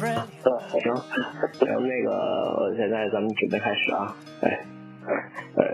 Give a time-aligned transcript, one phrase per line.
[0.00, 0.82] 呃，行，
[1.66, 4.64] 然后那个现在咱们准备开始啊，哎，
[5.56, 5.64] 呃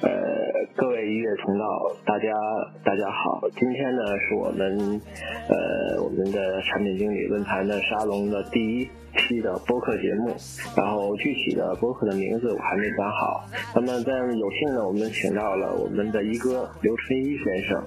[0.00, 2.32] 呃，各位音乐同道，大家
[2.82, 4.98] 大家好，今天呢是我们
[5.46, 8.88] 呃我们的产品经理论坛的沙龙的第一
[9.18, 10.34] 期的播客节目，
[10.74, 17.86] 然后具体的播客的名字我还没想好，那么在有幸呢，我们请到了我们的一哥刘春一先生，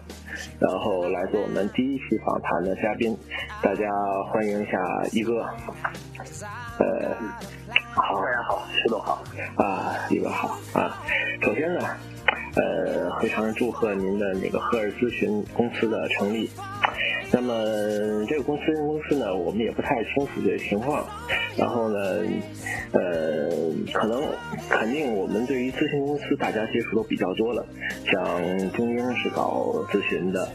[0.60, 3.18] 然后来做我们第一期访谈的嘉宾，
[3.64, 3.90] 大家
[4.32, 4.78] 欢迎一下
[5.12, 5.44] 一哥，
[6.78, 7.18] 呃。
[7.96, 9.24] 好，大家好，石总好。
[9.56, 10.58] 啊，一哥好。
[10.74, 11.02] 啊。
[11.42, 11.80] 首先呢，
[12.56, 16.50] 呃，非常祝贺您的那个赫尔咨询公司的成立。
[17.32, 17.54] 那么
[18.28, 21.04] 这个公司公司呢，我们也不太清楚这个情况。
[21.58, 21.98] 然后呢，
[22.92, 23.50] 呃，
[23.92, 24.22] 可能
[24.70, 27.66] 肯定我们对于咨询公司大家接触都比较多了，
[28.06, 30.48] 像中英是搞咨询的，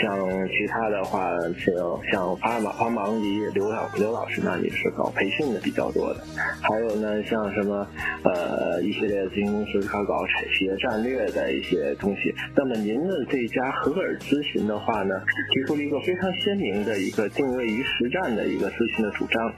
[0.00, 1.74] 像其他的话，像
[2.10, 6.20] 像阿马阿芒迪刘老刘老师那里是搞培训的比较多的，
[6.60, 7.86] 还有呢，像什么
[8.24, 10.26] 呃一系列咨询公司他搞
[10.58, 12.34] 企业战略的一些东西。
[12.54, 15.14] 那么您的这家合尔咨询的话呢，
[15.52, 19.52] 提出了一个非常鲜明的一个定位于实战的一个咨询的主张。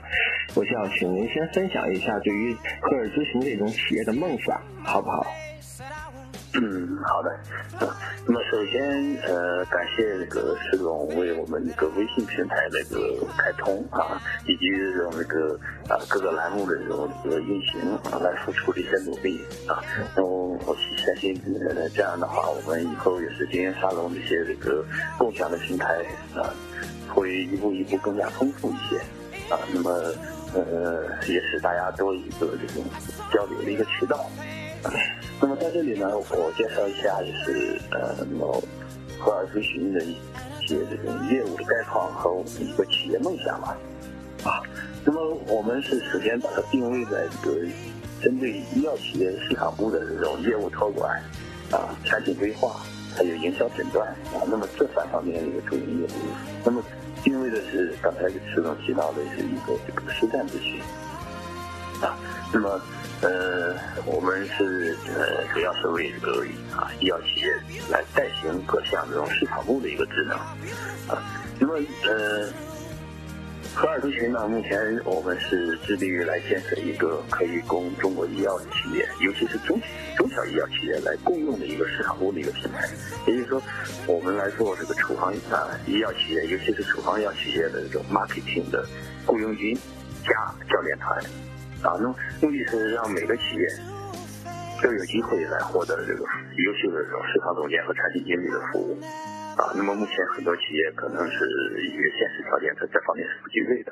[0.55, 5.25] 我想请您先分享一下对于合尔咨询这种企业的梦想，好不好？
[6.53, 7.39] 嗯，好的。
[8.25, 17.79] 那么首先，呃，感谢那个石总为我们一个微信平台那个开通啊，以及这种那个啊各个栏目的这种这个运行
[18.11, 19.81] 啊，来付出的一些努力啊。
[20.15, 24.83] 那么我相信，呃，这样的话，我们以后也是经营沙龙这些这个
[25.17, 26.05] 共享的平台
[26.35, 26.51] 啊，
[27.07, 28.97] 会一步一步更加丰富一些
[29.53, 29.57] 啊。
[29.73, 29.89] 那么，
[30.53, 32.83] 呃，也使大家多一个这种
[33.33, 34.29] 交流的一个渠道。
[35.39, 38.63] 那么在这里呢，我介绍一下，就是呃，那么
[39.19, 40.15] 赫尔咨询的一
[40.67, 43.77] 些这种业务的概况和我们一个企业梦想吧。
[44.43, 44.61] 啊，
[45.03, 47.57] 那么我们是首先把它定位在这个
[48.21, 51.21] 针对医药企业市场部的这种业务托管
[51.71, 52.81] 啊、产品规划
[53.15, 56.09] 还有营销诊断啊，那么这三方面的一个主营业务。
[56.63, 56.83] 那么
[57.23, 60.79] 定位的是刚才石总提到的是一个这个实战咨询
[62.01, 62.15] 啊，
[62.53, 62.79] 那么。
[63.21, 66.43] 呃，我们是呃，主要是为这个
[66.75, 67.53] 啊医药企业
[67.89, 70.35] 来代行各项这种市场部的一个职能
[71.07, 71.23] 啊。
[71.59, 71.75] 那么
[72.07, 72.49] 呃，
[73.75, 79.79] 科尔咨询呢，目前我们是致力于来建设一个可以供中国医药企业，尤其是中
[80.17, 82.89] 中小医药企业来共用的一个市场部的一个平台。
[83.27, 83.61] 也就是说，
[84.07, 88.83] 我们来做这个处方啊医药企业，尤其是处方药企业的这种 marketing 的
[89.27, 89.77] 雇佣军
[90.23, 90.33] 加
[90.67, 91.23] 教练团。
[91.81, 92.05] 啊，那
[92.41, 93.65] 目的是让每个企业
[94.83, 98.93] 都有机会来获得这个优秀的这种市场总监和产品经理的服务。
[99.57, 101.41] 啊，那么目前很多企业可能是
[101.81, 103.91] 一个现实条件在这方面是不具备的。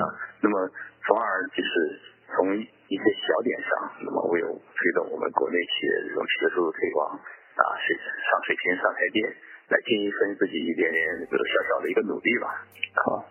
[0.00, 0.04] 啊，
[0.40, 0.56] 那么
[1.04, 2.00] 从而就是
[2.32, 9.20] 从一些小点上，那么为推动我们国内企业这种学术推广啊，水上水平上台阶，
[9.68, 12.64] 来尽一份自己一点点这个小小的一个努力吧。
[13.04, 13.28] 好。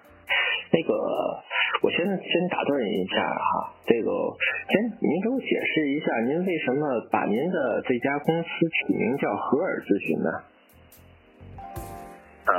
[0.72, 0.94] 那个，
[1.82, 4.10] 我先先打断一下哈，这个
[4.70, 10.30] 先您给我解释一下，您为什么把您的这家公司起名叫和尔咨询呢？
[12.46, 12.54] 啊，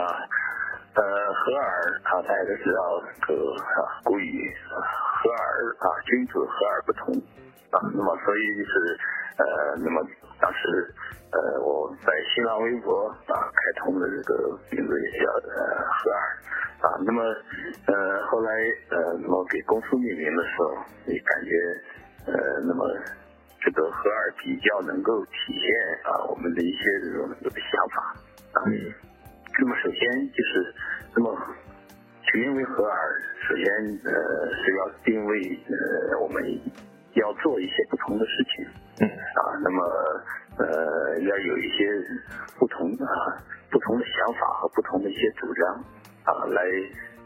[0.95, 1.03] 呃，
[1.35, 2.81] 和尔啊，大家都知道
[3.27, 7.15] 这个啊，古语和尔啊，君子和而不同
[7.71, 8.99] 啊，那么所以就是
[9.37, 9.45] 呃，
[9.85, 10.03] 那么
[10.41, 10.95] 当时
[11.33, 16.21] 呃，我在新浪微博啊开通了这个名字也叫呃和尔。
[16.77, 17.23] 啊，那么，
[17.87, 18.53] 呃，后来，
[18.91, 20.77] 呃，那么给公司命名的时候，
[21.07, 21.51] 也感觉，
[22.27, 22.87] 呃，那么
[23.63, 25.73] 这个和尔比较能够体现
[26.05, 28.15] 啊我们的一些这种这个想法
[28.53, 28.63] 啊。
[29.59, 30.75] 那么首先就是，
[31.17, 31.35] 那么
[32.23, 33.65] 取名为和尔，首先
[34.05, 34.13] 呃
[34.63, 35.59] 是要定位
[36.13, 36.45] 呃我们
[37.17, 38.65] 要做一些不同的事情。
[39.01, 39.09] 嗯。
[39.11, 39.85] 啊，那么
[40.59, 41.85] 呃要有一些
[42.59, 43.05] 不同的
[43.71, 45.85] 不同的想法和不同的一些主张。
[46.27, 46.59] 啊，来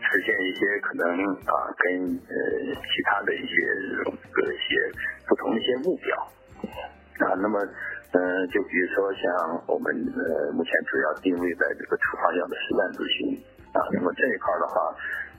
[0.02, 1.08] 实现一些可能
[1.48, 2.34] 啊，跟呃
[2.84, 3.54] 其他的一些
[3.96, 4.76] 这种个一些
[5.26, 6.16] 不同的一些目标
[7.25, 7.32] 啊。
[7.40, 7.56] 那么，
[8.12, 13.40] 嗯，就比如说像我们呃目前主要定位在这个处方药的实战咨询
[13.72, 13.81] 啊。
[13.93, 14.94] 那么这一块的话，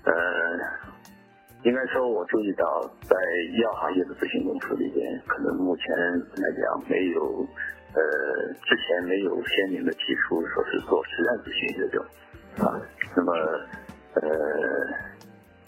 [0.06, 0.14] 呃，
[1.64, 3.16] 应该说我注意到在
[3.54, 5.86] 医药行业的咨询公司里边，可能目前
[6.42, 7.48] 来讲没有
[7.94, 8.02] 呃
[8.66, 12.06] 之前没有鲜明的提出说是做实战咨询这种。
[12.58, 12.82] 啊，
[13.16, 13.32] 那么，
[14.16, 14.22] 呃，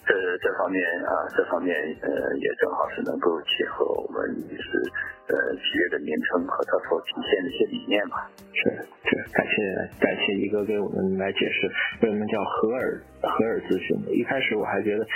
[0.06, 4.68] 这这方面啊，这方面呃也正好是能够切合我们就是
[5.28, 8.28] 呃企业的名称和它所体现的一些理念吧。
[8.52, 8.70] 是
[9.08, 9.54] 是，感谢
[10.00, 11.70] 感谢一哥给我们来解释
[12.02, 13.96] 为什么叫和尔和尔咨询。
[14.14, 15.06] 一开始我还觉得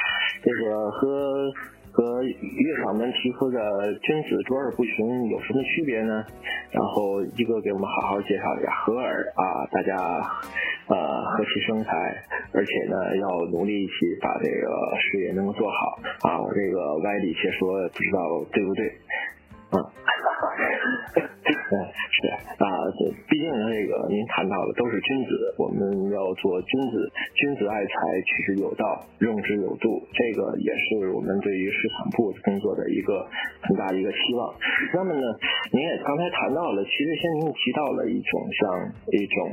[0.42, 1.52] 这个和。
[1.90, 3.58] 和乐坊们提出的
[4.04, 6.22] “君子卓尔不群”有什么区别呢？
[6.70, 9.96] 然后一哥给我们好好介绍一下和尔啊，大家
[10.88, 11.90] 呃和气生财，
[12.52, 14.66] 而且呢要努力一起把这个
[15.00, 15.98] 事业能够做好
[16.28, 16.40] 啊。
[16.40, 18.84] 我这个歪理邪说不知道对不对？
[19.72, 19.76] 嗯。
[21.68, 22.26] 是
[22.58, 22.66] 啊，
[22.98, 27.92] 这毕竟这个您谈到的都是君子，我们要做君子，君子爱财，
[28.24, 33.28] 取之有道，用之有度，这个也是我们对于市场部工作的一个
[33.60, 34.54] 很大的一个期望。
[34.94, 35.20] 那么呢，
[35.70, 39.44] 您也刚才谈到了，其实先您提到了一种像一种。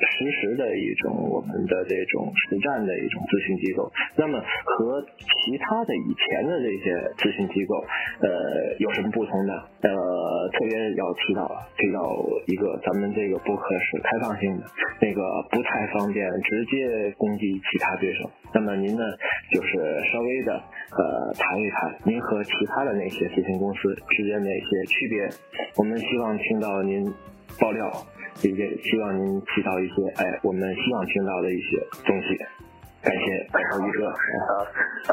[0.00, 6.86] 实时的一种我们的这种实战的一种咨询机构，那么和其他的以前的这些
[7.18, 7.76] 咨询机构，
[8.20, 9.52] 呃，有什么不同呢？
[9.82, 9.90] 呃，
[10.52, 11.44] 特别要提到
[11.76, 12.00] 提到
[12.46, 14.64] 一个，咱们这个博客是开放性的，
[15.00, 15.20] 那个
[15.50, 18.30] 不太方便直接攻击其他对手。
[18.52, 19.02] 那么您呢，
[19.52, 25.28] 就是稍微的呃谈一谈您和其他的那些咨询公司之间的一些区别，
[25.76, 27.04] 我们希望听到您
[27.60, 27.90] 爆料。
[28.42, 28.50] 也
[28.82, 32.36] 希望您提到一些，哎，我们希望听到的一些东西。
[33.04, 34.16] 感谢，感谢一哥啊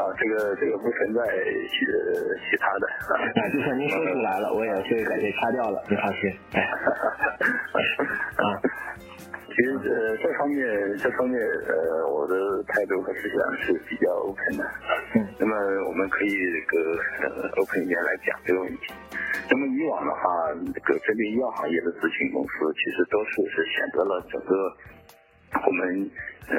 [0.18, 1.20] 这个这个不存在
[1.68, 1.84] 其
[2.48, 3.20] 其他的啊。
[3.36, 6.32] 那就算您说出来了，我也会感谢掐掉了，您放心。
[6.54, 6.60] 哎，
[8.40, 8.56] 啊，
[9.46, 12.34] 其实呃这方面这方面呃我的
[12.68, 14.64] 态度和思想是比较 open 的。
[15.14, 15.28] 嗯。
[15.38, 15.54] 那么
[15.86, 16.96] 我们可以这个
[17.28, 18.88] 呃 open 一点来讲这个问题。
[19.50, 20.20] 那么以往的话，
[20.74, 24.52] 这个针对医药行业的咨询公司，其实都是是选择了整个
[25.66, 26.10] 我们
[26.48, 26.56] 呃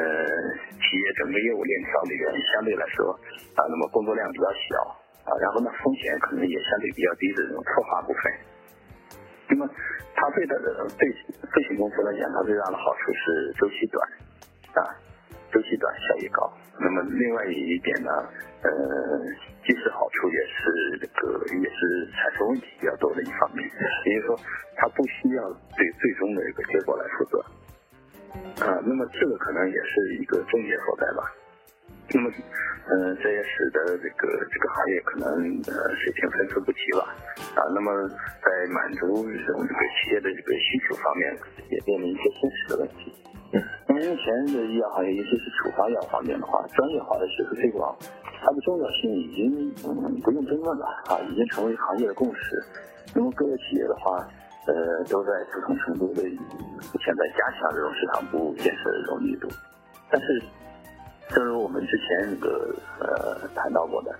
[0.77, 3.13] 企业整个业务链条里面相对来说
[3.57, 4.77] 啊，那么工作量比较小
[5.25, 8.21] 啊，然后呢风险可能也相对比较低的这种策划部分。
[9.49, 9.69] 那么
[10.15, 11.09] 它最大的对
[11.53, 13.97] 咨询公司来讲，它最大的好处是周期短
[14.81, 14.93] 啊。
[15.53, 16.51] 周期短，效益高。
[16.79, 18.09] 那么另外一点呢，
[18.63, 18.71] 呃，
[19.65, 23.63] 既是好处，也是这个也是产生问题比较多的一方面。
[24.05, 24.39] 也就是说，
[24.75, 27.39] 它不需要对最终的一个结果来负责。
[28.65, 31.21] 啊，那么这个可能也是一个症结所在吧。
[32.13, 35.27] 那么，嗯，这也使得这个这个行业可能
[35.71, 37.15] 呃水平参差不齐吧。
[37.55, 41.33] 啊，那么在满足这种这个企业的这个需求方面，
[41.69, 43.13] 也面临一些现实的问题。
[43.87, 47.95] 那么目前的医药行业，尤其是处方药方面的话，专业化的学术推广，
[48.45, 49.71] 它的重要性已经
[50.21, 52.61] 不用争论了啊，已经成为行业的共识。
[53.15, 54.27] 那么各个企业的话，
[54.67, 59.47] 呃，都在不同程度的现在加强这种市场部建设的这种力度。
[60.11, 60.43] 但是，
[61.29, 64.11] 正如我们之前那个呃谈到过的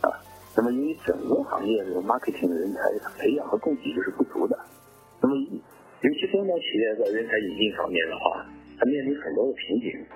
[0.00, 0.08] 啊，
[0.56, 2.80] 那么因为整个行业这个 marketing 的人才
[3.18, 4.58] 培养和供给就是不足的。
[5.20, 8.46] 那么，尤其中小企业在人才引进方面的话，
[8.78, 10.06] 它面临很多的瓶颈，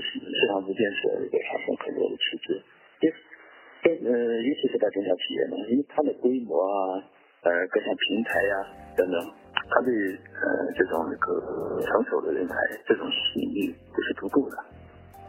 [0.00, 2.62] 是市场部建设这个产生很多的迟滞。
[3.02, 4.10] 因为，呃，
[4.40, 7.04] 尤其是在中小企业呢，因为它的规模啊，
[7.44, 8.54] 呃，各项平台呀
[8.96, 9.20] 等等，
[9.68, 12.54] 它对呃这种那个成熟的人才
[12.86, 14.56] 这种吸引力不是足够的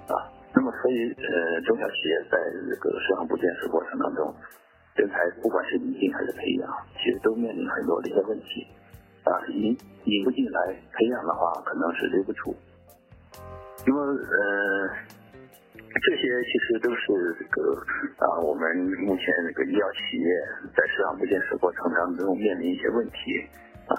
[0.07, 0.31] 啊。
[0.55, 2.39] 那么，所以呃，中小企业在
[2.69, 4.33] 这个市场部建设过程当中，
[4.95, 8.65] 人才不管是引进还是培养，其实都面临很多的一些问题。
[9.25, 12.55] 啊，引引不进来，培养的话可能是留不住。
[13.87, 14.89] 那么，呃，
[16.01, 17.77] 这些其实都是这个
[18.17, 18.65] 啊，我们
[19.05, 20.27] 目前这个医药企业
[20.75, 23.45] 在市场部建设过程当中面临一些问题
[23.87, 23.93] 啊。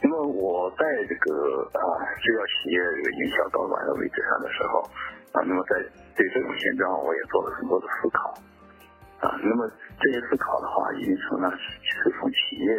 [0.00, 1.82] 那么我在这个啊
[2.22, 4.80] 制药企业这个营销高管的位置上的时候
[5.32, 5.76] 啊，那么在
[6.14, 8.34] 对这种现状，我也做了很多的思考。
[9.22, 9.70] 啊，那么
[10.00, 11.50] 这些思考的话，已经成了
[11.82, 12.74] 是从企业，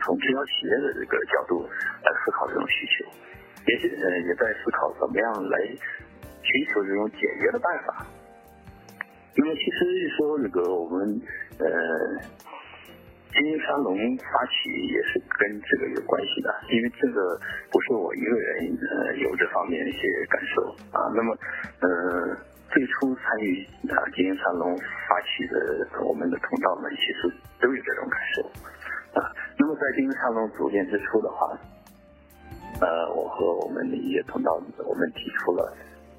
[0.00, 1.68] 从制药企业的这个角度
[2.04, 3.04] 来思考这种需求，
[3.78, 5.58] 也呃也在思考怎么样来
[6.42, 8.06] 寻求这种解决的办法。
[9.36, 11.20] 那么其实说那个我们
[11.58, 11.66] 呃
[13.32, 17.38] 精英沙龙发起也是跟这个有关系的，因为这个
[17.70, 20.62] 不是我一个人呃有这方面一些感受
[20.92, 21.10] 啊。
[21.14, 21.36] 那么
[21.80, 22.36] 呃。
[22.70, 27.26] 最初参与啊金鹰三龙发起的我们的同道们，其实
[27.60, 28.46] 都有这种感受
[29.18, 29.26] 啊。
[29.58, 31.58] 那么在金鹰三龙组建之初的话，
[32.78, 34.54] 呃，我和我们的一些同道，
[34.86, 35.72] 我们提出了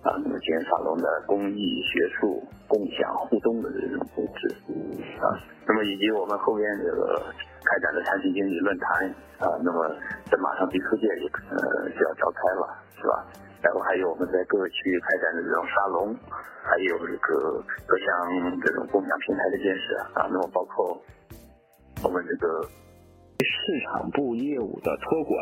[0.03, 4.55] 啊，那么精英沙龙的公益、学术、共享、互动的这种布置
[5.21, 7.21] 啊，那么以及我们后面这个
[7.63, 9.07] 开展的产品经理论坛
[9.39, 9.89] 啊，那么
[10.29, 13.25] 在马上第四届也呃就要召开了，是吧？
[13.61, 16.15] 然后还有我们在各个区域开展的这种沙龙，
[16.63, 18.07] 还有这个各项
[18.65, 20.99] 这种共享平台的建设啊，那么包括
[22.03, 22.65] 我们这个
[23.43, 25.39] 市场部业务的托管，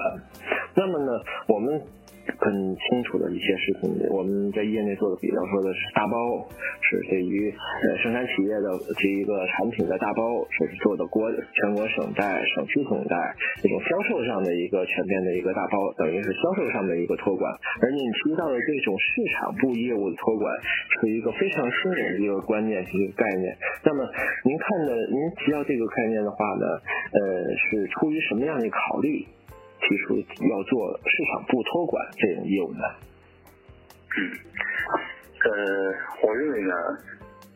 [0.76, 1.12] 那么呢，
[1.48, 1.82] 我们。
[2.38, 6.16] 很清楚的一些事情，我们在业内做的比较说的是大包，
[6.82, 8.68] 是对于呃生产企业的
[8.98, 10.22] 这一个产品的大包，
[10.52, 13.16] 是做的国全国省代、省区总代
[13.62, 17.52] 这种销售上的一个全面的一个大包，等于是销售上的一个托管。
[17.82, 20.46] 而您提到的这种市场部业务的托管，
[21.02, 23.58] 是一个非常新颖的一个观念、是一个概念。
[23.84, 24.04] 那么
[24.44, 26.66] 您看的，您提到这个概念的话呢，
[27.14, 29.26] 呃，是出于什么样的考虑？
[29.82, 32.86] 提出要做市场部托管这种业务呢？
[34.10, 34.20] 嗯，
[35.46, 35.52] 呃，
[36.22, 36.74] 我认为呢，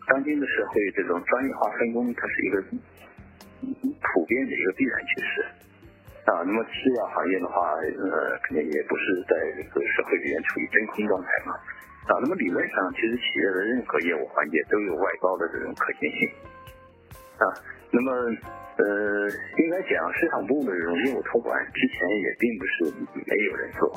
[0.07, 2.61] 当今的社会这种专业化分工，它是一个
[3.61, 5.41] 普遍的一个必然趋势
[6.25, 6.43] 啊。
[6.45, 11.53] 那么制药行业的话，呃，肯定也不是在这个社会里面处于真空状态嘛
[12.07, 12.19] 啊。
[12.21, 16.29] 那么理论上，其实企业的任何业务环节都有外包的这种可行性
[17.37, 17.45] 啊。
[17.95, 18.11] 那么
[18.75, 19.29] 呃，
[19.61, 23.87] 应该讲市场部的这种业务托管，之前也并不是没有人做，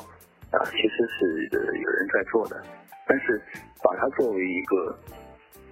[0.51, 2.61] 啊，其实是有人在做的，
[3.07, 3.41] 但是
[3.81, 4.95] 把它作为一个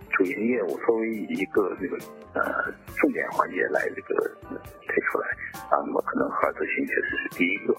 [0.09, 1.95] 主营业务，作为一个这个
[2.33, 5.27] 呃重点环节来这个推出来，
[5.69, 7.75] 啊，那么可能合资性确实是第一个，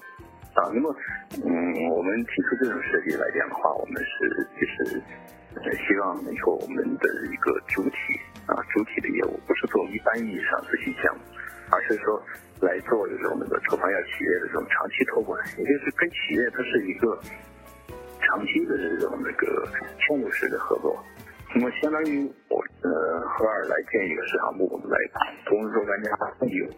[0.55, 0.95] 啊，那么
[1.43, 5.03] 嗯，我们提出这种设计来讲的话，我们是就是
[5.89, 8.15] 希望能够我们的一个主体。
[8.47, 11.23] 啊，主体的业务不是做一般意义上这些项目，
[11.71, 12.23] 而是说
[12.63, 17.19] 来做这种那个处方药企业的这种长期托管，也就是跟企业它是一个
[18.23, 19.67] 长期的这种那个
[19.99, 20.95] 嵌入式的合作。
[21.55, 24.97] 那么相当于我呃合二来建一个市场部，我们来
[25.47, 26.69] 同时做专家共用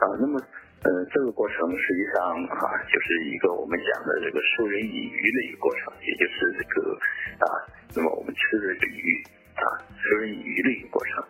[0.00, 0.08] 啊。
[0.20, 0.40] 那么
[0.84, 6.96] 呃这个过程实际上啊就是一个我们讲的这个授人以渔的一个过程，也就是这个
[7.44, 7.46] 啊，
[7.94, 9.24] 那么我们吃的这个鱼。
[9.64, 11.24] 啊，授人以渔的一个过程，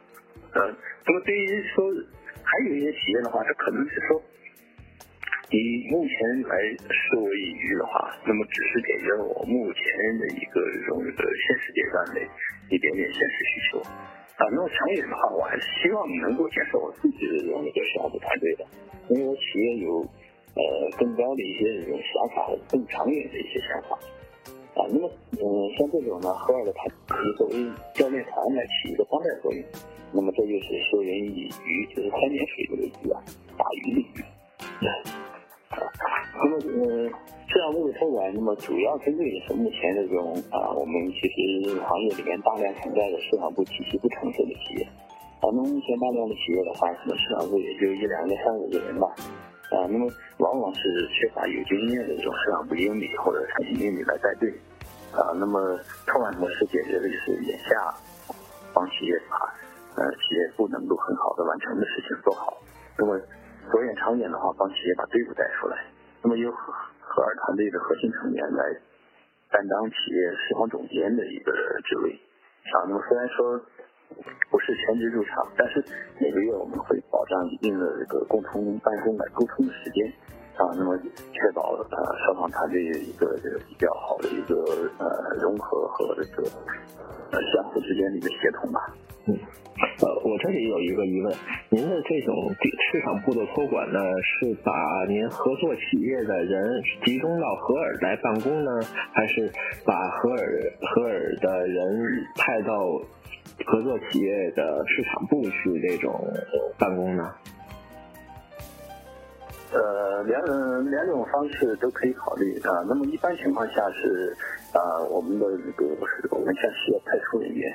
[0.55, 0.75] 呃，
[1.07, 1.87] 那么对于说
[2.43, 4.21] 还有一些企业的话，它可能是说，
[5.50, 6.55] 以目前来
[6.91, 9.85] 授为以渔的话，那么只是解决了我目前
[10.19, 12.21] 的一个这种这个现实阶段的
[12.71, 18.67] 一点点现实需求，啊，那么长远的话，我还是希望能够建设我自己的这种一个市场部团队的，
[19.11, 20.03] 因为我企业有
[20.59, 20.62] 呃
[20.99, 23.99] 更高的一些这种想法，更长远的一些想法。
[24.75, 25.45] 啊，那么，嗯，
[25.78, 27.54] 像这种呢，合二的它可以作为
[27.95, 29.62] 教练团来起一个帮带作用。
[30.12, 33.23] 那么这就是授人以渔，就是三点水的鱼啊，
[33.57, 34.23] 打鱼的鱼。
[34.83, 35.78] 啊，
[36.43, 37.11] 那么，呃，
[37.49, 44.87] 这样物的托管，那么主要针对的是目前这种啊，我们其实行业里面大量存在的市场部体系不成熟的企业。
[45.43, 49.07] 咱们目前大量的企业的话，可能市场部也就一两个、三五个人吧。
[49.75, 50.07] 啊，那么
[50.38, 54.49] 往往是缺乏有经验的这种市场部经理或者产品经理来带队，
[55.11, 55.76] 啊，那么
[56.07, 57.93] 托管模式解决的就是眼下
[58.73, 59.37] 帮企业把
[59.97, 62.57] 呃企业不能够很好的完成的事情做好，
[62.97, 65.85] 那么着眼长远的话，帮企业把队伍带出来，
[66.23, 68.62] 那么由合合二团队的核心成员来
[69.50, 71.52] 担当企业市场总监的一个
[71.85, 72.12] 职位，
[72.71, 73.61] 啊，那么虽然说。
[74.50, 75.83] 不是全职驻场，但是
[76.21, 77.24] 每个月我们会保
[77.64, 80.04] 定了这个共同办公来沟通的时间，
[80.61, 80.94] 啊，那么
[81.33, 84.52] 确保呃双方团队一个这个比较好的一个
[85.00, 85.09] 呃
[85.40, 86.44] 融合和这个
[87.33, 88.80] 呃相互之间的一个协同吧。
[89.26, 89.33] 嗯，
[90.04, 91.35] 呃，我这里有一个疑问，
[91.71, 92.35] 您的这种
[92.92, 98.71] 市场部的托管呢，是把您合作企业的人集中到合尔来办公呢，
[99.14, 99.50] 还是
[99.87, 103.00] 把合尔合尔的人派到？
[103.66, 106.12] 合作企业的市场部去这种
[106.76, 107.30] 办公呢？
[109.75, 112.85] 呃，两两种方式都可以考虑啊。
[112.88, 114.35] 那么一般情况下是
[114.73, 115.87] 啊，我们的这个
[116.31, 117.71] 我们向企业派出人员，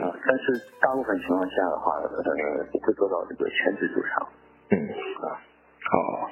[0.00, 4.28] 啊，但是大部分情况下的话，呃，不会做到这个全职驻场。
[4.70, 4.78] 嗯
[5.28, 5.40] 啊。
[5.86, 6.28] 好，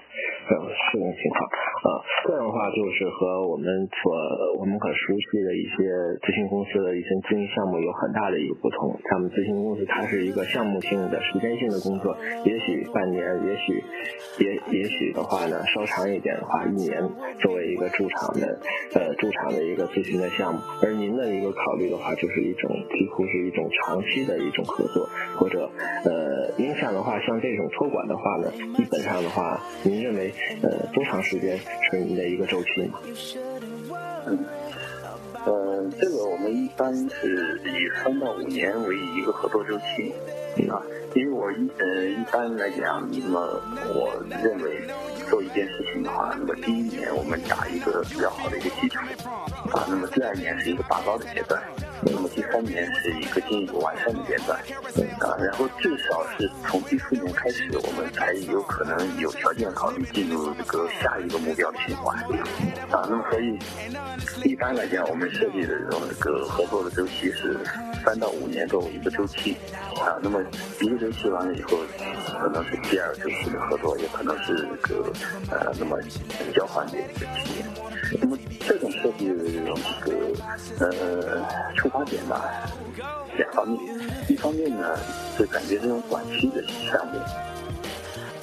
[0.50, 1.88] 这种这种情况啊，
[2.26, 4.10] 这样的话就是和我们所
[4.58, 5.86] 我们很熟悉的一些
[6.26, 8.98] 咨询公司的一些咨询项目有很大的一个不同。
[9.06, 13.78] 他们咨询公司它是一个项目性的、时间性的工作，也许半年，也许
[14.42, 16.98] 也也许的话呢，稍长一点的话，一年
[17.38, 18.58] 作为一个驻场的
[18.98, 20.58] 呃驻场的一个咨询的项目。
[20.82, 25.06] 而您的一个考虑的话，就是一种几乎是一种长期的一种合作，
[25.38, 25.70] 或者
[26.02, 29.43] 呃，您想的话，像这种托管的话呢，基本上的话。
[29.44, 30.32] 啊，您认为
[30.62, 32.98] 呃多长时间是您的一个周期呢？
[34.26, 34.38] 嗯，
[35.44, 40.14] 呃，这个我们一般是以三到五年为一个合作周期
[40.70, 40.80] 啊，
[41.14, 43.60] 因为我一呃一般来讲，那么
[43.94, 44.80] 我认为
[45.28, 48.98] 做一件事情的话，那么第一年我们打一个比较好的一个基础
[49.72, 51.62] 啊，那么第二年是一个拔高的阶段。
[52.06, 54.58] 那么第三年是一个进一步完善的阶段，
[55.20, 62.18] 啊，然后至少是从第四年开始，我们才有可能有条件考虑进入这个下一个目标的循环，
[62.90, 63.58] 啊，那么所以
[64.44, 67.58] 一般来讲，我们设计的这种这个合作的周期是
[68.04, 69.56] 三到五年作为一个周期，
[70.00, 70.42] 啊，那么
[70.80, 71.78] 一个周期完了以后，
[72.34, 75.12] 可能是第二个周期的合作，也可能是一个
[75.50, 75.98] 呃，那么
[76.54, 77.66] 交换的一个体验。
[78.20, 82.44] 那么这种设计的这种这个呃出发点吧，
[83.36, 83.80] 两方面，
[84.28, 84.96] 一方面呢
[85.36, 87.18] 是感觉这种短期的项目，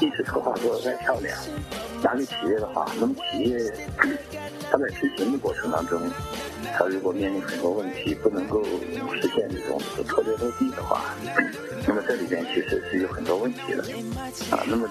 [0.02, 1.38] 即使策划做的再漂亮，
[2.02, 3.72] 拿给企业的话，那么企业
[4.72, 6.02] 它在执行的过程当中，
[6.76, 11.14] 它如果面临很多问题，不能够实现这种特别落地的话，
[11.88, 13.84] 那么这里边其实是有很多问题的
[14.50, 14.64] 啊。
[14.66, 14.90] 那么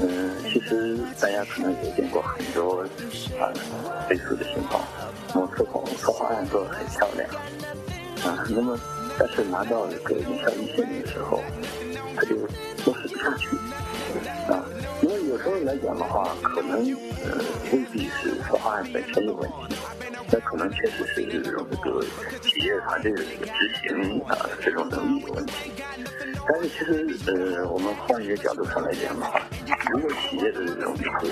[0.00, 2.82] 嗯，其实大家可能也见过很多
[3.40, 3.50] 啊
[4.08, 4.84] 类似的情况，
[5.34, 7.28] 那么策划策划案做的很漂亮
[8.24, 8.78] 啊，那么
[9.18, 11.40] 但是拿到这个营销一线的时候，
[12.16, 13.48] 他就落实不下去
[14.52, 14.64] 啊。
[15.02, 16.78] 因为有时候来讲的话，可能
[17.24, 19.76] 呃未必是策划案本身的问题，
[20.34, 22.04] 那可能确实是这种这个
[22.42, 25.70] 企业团队的这个执行啊这种能力有问题。
[26.46, 29.40] 但是其实，呃，我们换一个角度上来讲的话，
[29.92, 31.28] 如果企业的这种这个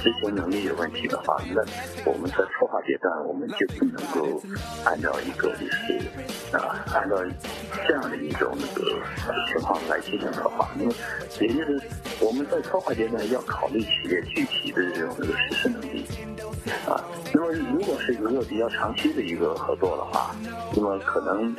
[0.00, 1.60] 执行能力有问题的话，那
[2.04, 4.40] 我们在策划阶段我们就不能够
[4.84, 7.16] 按照一个就是啊，按照
[7.86, 9.02] 这样的一种那个
[9.48, 10.70] 情况来进行策划。
[10.78, 10.92] 那么，
[11.40, 11.82] 也就是
[12.20, 16.06] 我们在策划阶段要考虑企业具体的这种这个实施能力
[16.86, 17.02] 啊。
[17.32, 20.34] 那么，如果是一个比较长期的一个合作的话，
[20.74, 21.54] 那么可能。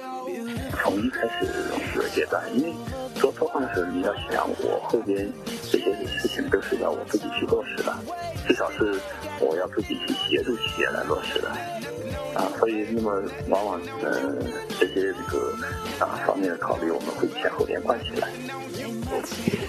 [0.80, 1.48] 从一开始
[1.94, 2.74] 这个阶段，因为
[3.16, 5.28] 做策划的时候，你要想我后边
[5.70, 7.94] 这些事情都是要我自己去落实的，
[8.48, 9.00] 至少是
[9.40, 11.50] 我要自己去协助企业来落实的，
[12.36, 14.36] 啊，所以那么往往呃
[14.80, 15.54] 这些这个
[16.00, 18.30] 啊方面的考虑，我们会前后连贯起来。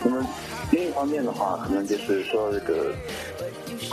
[0.04, 0.26] 那么
[0.70, 2.92] 另一方面的话，可能就是说这个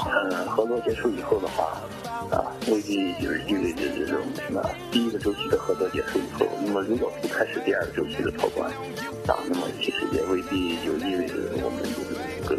[0.06, 1.82] 嗯合作结束以后的话。
[2.32, 4.18] 啊，未必就是意味着这种
[4.50, 4.60] 那
[4.92, 8.68] 第一个周期的合作结束以后，那么如果不开始第二个周期的托管，
[9.28, 12.58] 啊，那么其实也未必就意味着我们这个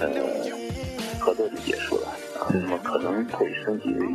[0.00, 0.10] 呃
[1.18, 1.97] 合作就结束，
[2.98, 4.06] 可能会升级为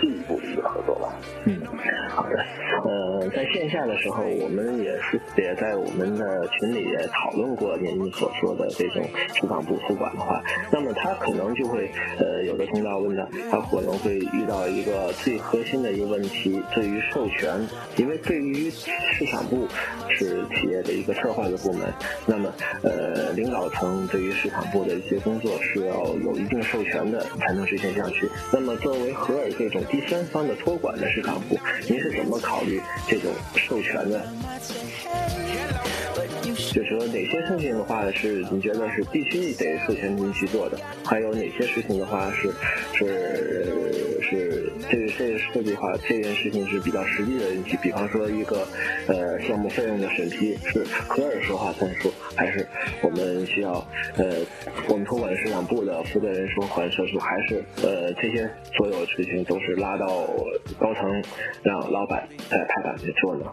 [0.00, 1.12] 进一步的一个合作吧。
[1.44, 1.60] 嗯，
[2.08, 2.44] 好的。
[2.84, 19.66] 呃，在线下的时候，我们也是也在我们的群里也讨论过您所说的这种市场部托管的话，那么他可能就会呃有的通道问他，他可能会遇到一个最核心的一个问题，对于授权，因为对于市场部
[20.08, 21.92] 是企业的一个策划的部门，
[22.26, 28.28] 那么呃领导层对于市场部的一些工作是要有一定授权的才能实现下去。
[28.52, 32.80] 那么作为合尔这种第三方的托管的市场部，您是怎么考虑？
[33.08, 34.26] 这种授权的，
[36.76, 42.50] 就是说哪些事情的话是你觉得是必须得付钱您去做的，还有哪些事情的话是
[42.92, 48.68] 是是这个这个设计的话这件事情是比较实际的问题，比方说一个
[49.08, 52.66] 呃项目费用的审批是科尔说话算数，还是
[53.00, 53.72] 我们需要
[54.18, 54.26] 呃
[54.90, 60.06] 我们托管市场部的负责人说话算数，还是呃这些所有事情都是拉到
[60.78, 61.24] 高层
[61.62, 63.50] 让老板在派板去做呢？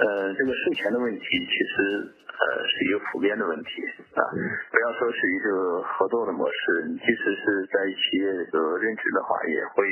[0.00, 3.84] 呃，这个税前的问题其实呃是一个普遍的问题
[4.16, 4.24] 啊，
[4.72, 9.84] 不要说是一个合作的模式，即使是在企业这个任职的话，也会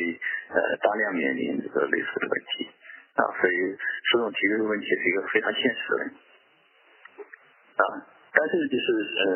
[0.48, 2.72] 呃大量面临这个类似的问题
[3.20, 3.76] 啊，所以
[4.08, 6.16] 苏总提这个问题是一个非常现实的问题
[7.76, 7.84] 啊，
[8.32, 8.86] 但是就是
[9.20, 9.28] 呃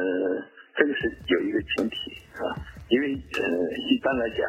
[0.80, 2.56] 这个是有一个前提啊，
[2.88, 3.44] 因为呃
[3.92, 4.48] 一般来讲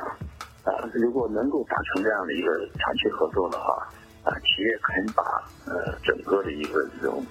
[0.71, 2.47] 啊，如果能够达成这样的一个
[2.79, 3.91] 长期合作的话。
[4.23, 5.23] 啊，企业肯把
[5.65, 7.25] 呃整个的一个这种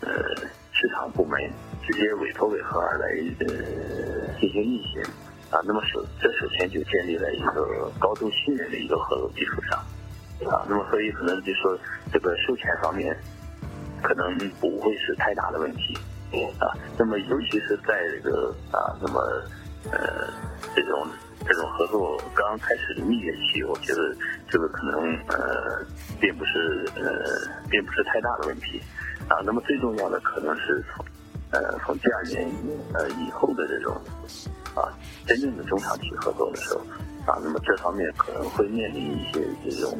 [0.00, 0.08] 呃
[0.72, 1.38] 市场部门
[1.86, 3.08] 直接委托给合尔来
[3.40, 3.46] 呃
[4.40, 5.02] 进行运行
[5.50, 9.78] 啊，那么首这首先就建立在一个高度信任的一个合作基础上
[10.50, 11.78] 啊，那么所以可能就说
[12.10, 13.14] 这个授权方面
[14.02, 15.94] 可能不会是太大的问题
[16.58, 19.20] 啊，那么尤其是在这个啊那么
[19.92, 20.32] 呃
[20.74, 21.06] 这种。
[21.46, 24.14] 这种合作刚开始的蜜月期，我觉得
[24.48, 25.84] 这个可能呃，
[26.20, 27.02] 并不是呃，
[27.70, 28.80] 并不是太大的问题
[29.28, 29.40] 啊。
[29.44, 31.04] 那么最重要的可能是从
[31.50, 32.48] 呃从第二年
[32.94, 33.94] 呃以后的这种
[34.74, 34.92] 啊
[35.26, 36.80] 真正的中长期合作的时候
[37.26, 39.98] 啊，那么这方面可能会面临一些这种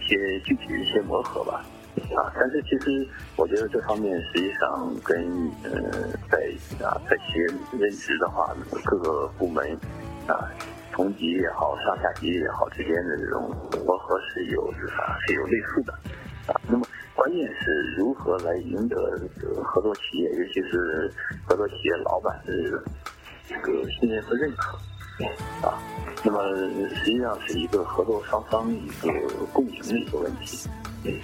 [0.00, 1.64] 一些具体的一些磨合吧。
[2.16, 3.06] 啊，但是其实
[3.36, 5.18] 我觉得这方面实际上跟
[5.64, 5.70] 呃
[6.30, 6.38] 在
[6.84, 7.44] 啊在企业
[7.78, 8.54] 任职的话，
[8.84, 9.76] 各个部门
[10.30, 10.48] 啊
[10.92, 13.48] 同级也好，上下级也好之间的这种
[13.86, 14.62] 磨合是有
[14.98, 15.92] 啊是有类似的
[16.46, 16.60] 啊。
[16.68, 21.10] 那么关键是如何来赢得这个合作企业，尤其是
[21.46, 22.52] 合作企业老板的
[23.46, 24.78] 这个信任和认可
[25.66, 25.78] 啊。
[26.24, 26.42] 那么
[26.94, 29.08] 实际上是一个合作双方一个
[29.52, 30.68] 共赢的一个问题。
[31.04, 31.14] 嗯，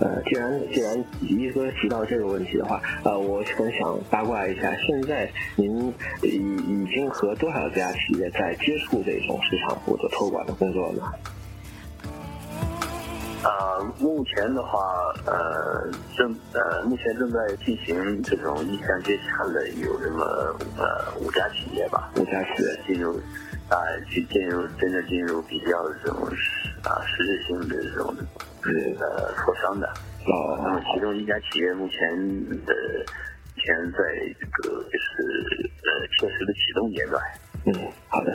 [0.00, 11.02] 呃，既然既然一哥提到这个问题的话，呃，我很想八卦一下，现在您已已经和多少家企业在接触这种市场部的托管的工作呢？
[13.42, 14.80] 呃，目前的话，
[15.26, 20.24] 呃，正呃，目前正在进行这种意向接洽的有这么
[20.78, 23.20] 呃五家企业吧，五家企业进入
[23.68, 23.76] 啊，
[24.08, 28.16] 去进入真正进入比较这种实啊实质性的这种
[29.00, 29.86] 呃磋商的。
[30.26, 30.60] 哦。
[30.62, 31.98] 那么其中一家企业目前
[32.66, 32.74] 的
[33.54, 33.98] 目前在
[34.40, 37.22] 这个就是呃确实的启动阶段。
[37.66, 37.72] 嗯，
[38.08, 38.32] 好的。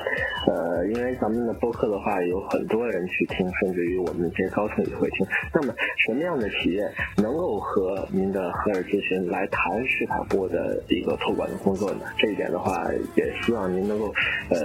[0.47, 5.27] 呃，因为咱们的播客的话，有很多人去听，甚至于我们这些高层也会听。
[5.53, 6.81] 那么，什么样的企业
[7.17, 12.07] 能够和您的合尔咨询来谈市场部的一个托管的工作呢？
[12.17, 14.11] 这一点的话，也希望您能够
[14.49, 14.57] 呃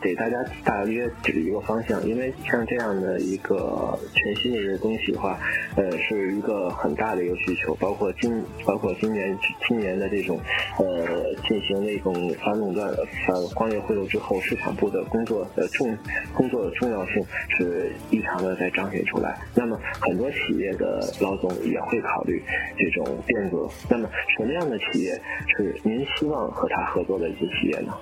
[0.00, 2.00] 给大家大约指一个方向。
[2.06, 5.40] 因为像这样的一个全新的一个东西的话，
[5.74, 7.74] 呃，是一个很大的一个需求。
[7.80, 10.38] 包括今包括今年今年的这种
[10.78, 12.88] 呃进行那种反垄断
[13.26, 13.82] 反荒野。
[13.88, 15.96] 会后之后，市场部的工作的重
[16.34, 17.24] 工作的重要性
[17.56, 19.40] 是异常的在彰显出来。
[19.54, 22.42] 那么，很多企业的老总也会考虑
[22.76, 23.66] 这种变革。
[23.88, 25.18] 那么，什么样的企业
[25.56, 27.94] 是您希望和他合作的一些企业呢？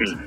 [0.00, 0.18] 嗯，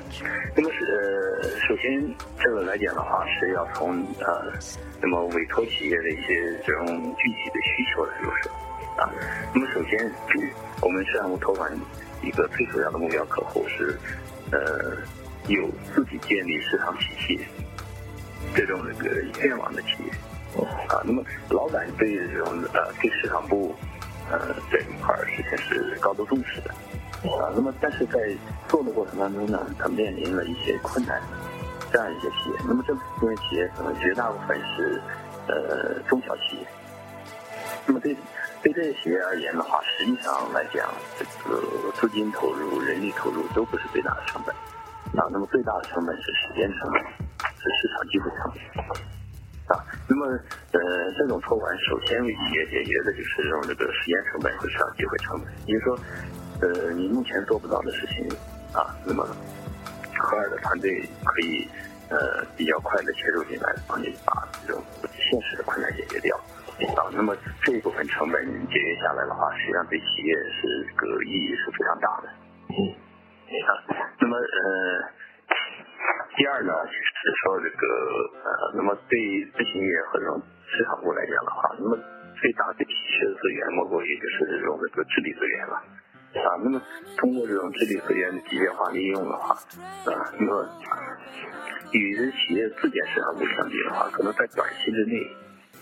[0.56, 2.02] 那么是呃首先
[2.40, 4.54] 这个来讲的话，是要从呃，
[5.02, 6.86] 那么委托企业的一些这种
[7.18, 8.50] 具体的需求来入手
[8.96, 9.12] 啊。
[9.54, 10.10] 那么首先，
[10.82, 11.70] 我们市场部托管。
[12.22, 13.98] 一个最主要的目标客户是，
[14.52, 14.98] 呃，
[15.48, 17.40] 有自己建立市场体系
[18.56, 19.10] 这种那个
[19.42, 23.76] 愿望的企业，啊，那么老板对这种呃对市场部
[24.32, 26.72] 呃这一块实际上是高度重视的，
[27.32, 28.20] 啊，那么但是在
[28.68, 31.22] 做的过程当中呢，他面临了一些困难，
[31.92, 35.02] 这样一些企业，那么这部分企业可能绝大部分是
[35.48, 36.68] 呃中小企业，
[37.86, 38.16] 那么对。
[38.64, 44.54] 对这些企业而言的话，实际上来讲，这个资金投入、人力投入都不是最大的成本，
[45.22, 50.26] 啊，那么最大的成本是时间成本，是市场机会成本，啊，那么
[50.74, 50.80] 呃，
[51.18, 56.00] 这种托管首先为企业解决的就是这种这个时间成本和市场机会成本，也就是说，
[56.62, 58.28] 呃，你目前做不到的事情，
[58.74, 59.28] 啊，那么
[60.18, 61.68] 科尔的团队可以
[62.10, 64.84] 呃比较快的切入进来，帮你把这种
[65.16, 66.38] 现实的困难解决掉。
[66.78, 68.38] 啊，那么这一部分成本
[68.70, 72.30] 节约下来的话，实际上对企业是这个意义是非常大的。
[72.70, 72.78] 嗯，
[73.66, 73.70] 啊，
[74.22, 74.70] 那么呃，
[76.38, 77.82] 第二呢，就是说这个
[78.46, 79.18] 呃，那么对
[79.58, 81.98] 咨询业和这种市场部来讲的话，那么
[82.40, 85.82] 最大的稀缺资源，莫过于就是这种这个智力资源了。
[86.46, 86.80] 啊，那么
[87.18, 89.56] 通过这种智力资源的机械化利用的话，
[90.14, 90.70] 啊，那么
[91.92, 95.26] 与这企业自建市场部相比的话，可能在短期之内。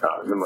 [0.02, 0.46] 啊，那么，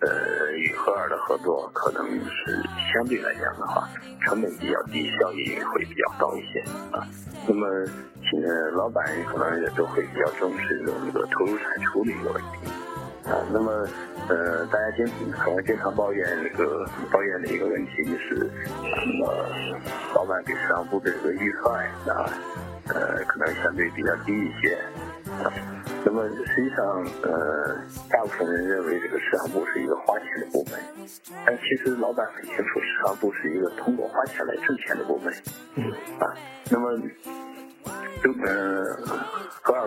[0.00, 3.88] 呃，与赫尔的合作可能是相对来讲的话，
[4.22, 7.06] 成本比较低，效益会比较高一些啊。
[7.46, 13.38] 那么，呃，老板可能也都会比较重视这种这个投入产出的一个问题啊。
[13.52, 13.86] 那么，
[14.28, 18.50] 呃，大家经可能经常抱怨这个抱怨的一个问题就是，
[18.82, 19.46] 那么
[20.14, 22.28] 老板给市场部的这个预算啊，
[22.94, 24.74] 呃，可能相对比较低一些
[25.42, 25.52] 啊。
[26.04, 27.76] 那么实际上，呃，
[28.08, 30.80] 大部分人认为这个市场部是一个花钱的部门，
[31.44, 35.32] 但其实老板很清楚，市场部是一个通过花钱来挣钱的部门。
[35.76, 35.90] 嗯。
[36.18, 36.34] 啊，
[36.70, 36.98] 那么，
[38.22, 38.96] 就呃，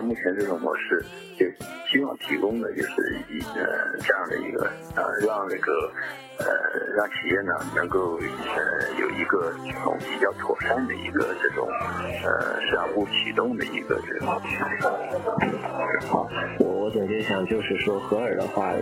[0.04, 1.04] 目前这种模式，
[1.38, 1.46] 就
[1.90, 5.92] 希望提供的就是一呃这样的一个呃，让这个。
[6.36, 6.44] 呃，
[6.96, 11.64] 让企业呢能够呃有一个这种比较妥善的一个这种
[12.24, 14.26] 呃市场部启动的一个这种。
[16.10, 18.72] 好，我我总结想就是说，合尔的话，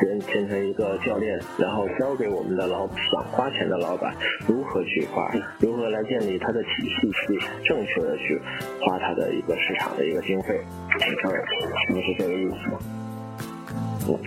[0.00, 4.14] 先变成一个教练，然后教给我们的老想花钱的老板
[4.46, 6.68] 如何去花，如何来建立他的体
[7.00, 8.40] 系，去正确的去
[8.80, 12.78] 花他的一个市场的一个经费，嗯，你是这个意思吗？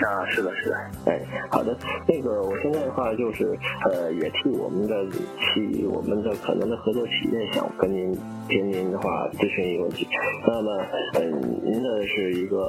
[0.01, 0.75] 啊，是的，是的。
[1.05, 8.11] 哎，好的，那个我现在的话就是呃，也替我们的企我们的可能的合作企业想跟您
[8.49, 10.07] 跟您的话咨询一个问题。
[10.47, 10.83] 那么，
[11.19, 12.67] 嗯，您的是一个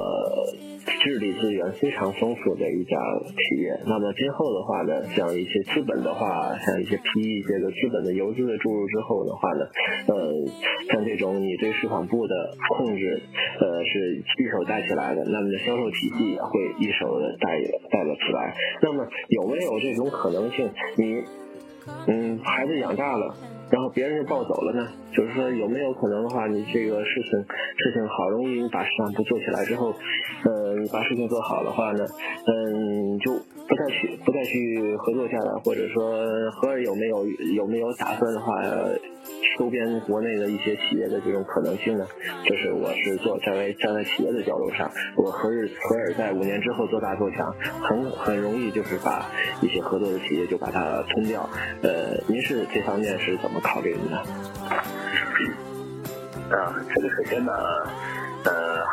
[1.01, 2.97] 智力资源非常丰富的一家
[3.35, 3.79] 企业。
[3.85, 9.65] 那么今后的话呢，像一些资本的话，像一些 PE 这个资本的游资的注入之后的话呢，
[10.07, 10.33] 呃，
[10.91, 12.33] 像这种你对市场部的
[12.77, 13.21] 控制，
[13.59, 16.49] 呃，是一手带起来的，那么的销售体系也会
[16.79, 17.59] 一手的带
[17.91, 18.55] 带了起来。
[18.81, 20.69] 那么有没有这种可能性？
[20.97, 21.23] 你
[22.07, 23.35] 嗯，孩子养大了。
[23.71, 24.87] 然后别人就抱走了呢？
[25.13, 27.31] 就是说有没有可能的话，你这个事情
[27.77, 29.93] 事情好容易你把市场部做起来之后，
[30.45, 32.03] 呃，你把事情做好的话呢，
[32.45, 32.98] 嗯，
[34.25, 38.61] 不再去合作下来，或者说合尔有没有有没有打算的话，
[39.57, 42.05] 收编国内的一些企业的这种可能性呢？
[42.45, 49.29] 就是我是做站在站在企业的角度上，我何日何尔在五年之后做大做强，很很容易就是把
[49.61, 51.47] 一些合作的企业就把它吞掉。
[51.83, 53.59] 呃，您是这方面是怎么？
[53.61, 54.17] 考虑的呢
[56.49, 57.51] 啊，这个首先呢，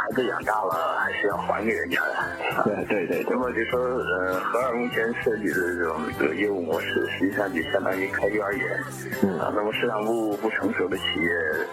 [0.07, 2.63] 孩子养大了还是要还给人家的。
[2.87, 3.27] 对对对。
[3.29, 8.79] 那么就说，呃，合二目前设计的这种这个业务模式，实际上就相当于开幼儿园。
[9.25, 9.37] 嗯。
[9.41, 11.31] 啊，那么市场部不成熟的企业，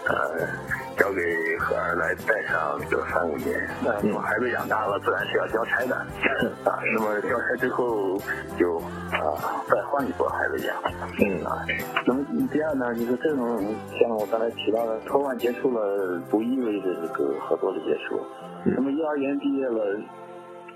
[0.08, 0.48] 呃。
[0.98, 1.22] 交给
[1.60, 5.96] 何儿来带上这个三五年，那么孩子养大了，自然是要交差的
[6.70, 6.80] 啊。
[6.96, 8.18] 那么交差之后，
[8.58, 8.78] 就
[9.12, 10.76] 啊再换一波孩子养。
[11.20, 11.66] 嗯啊，
[12.06, 18.22] 那么第二呢，就是这种像我刚才提到的，托管结束了，不意味着这个合作的结束。
[18.66, 19.84] 那么幼儿园毕业了，